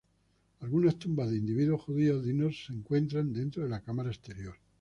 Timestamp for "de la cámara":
3.61-4.09